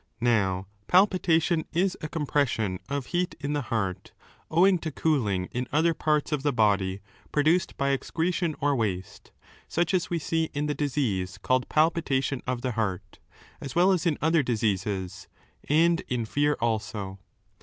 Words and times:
2 0.19 0.25
Now, 0.25 0.65
palpitation 0.87 1.63
is 1.73 1.95
a 2.01 2.07
compression 2.09 2.79
of 2.89 3.05
heat 3.05 3.35
in 3.39 3.53
the 3.53 3.61
heart, 3.69 4.13
owing 4.49 4.79
to 4.79 4.91
cooling 4.91 5.47
in 5.51 5.67
other 5.71 5.93
parts 5.93 6.31
of 6.31 6.41
the 6.41 6.51
body 6.51 7.01
produced 7.31 7.77
by 7.77 7.89
excretion 7.91 8.55
or 8.59 8.75
waste, 8.75 9.29
such 9.67 9.93
as 9.93 10.09
we 10.09 10.17
see 10.17 10.45
in 10.55 10.65
the 10.65 10.73
disease 10.73 11.37
called 11.37 11.69
palpitation 11.69 12.41
of 12.47 12.63
the 12.63 12.71
heart, 12.71 13.19
as 13.61 13.75
well 13.75 13.91
as 13.91 14.07
in 14.07 14.17
other 14.23 14.41
diseases, 14.41 15.27
and 15.69 16.01
in 16.09 16.25
fear 16.25 16.57
also. 16.59 17.19